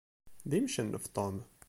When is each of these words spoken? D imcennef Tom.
D 0.49 0.51
imcennef 0.59 1.05
Tom. 1.15 1.35